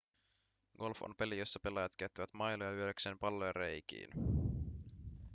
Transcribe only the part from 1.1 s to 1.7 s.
peli jossa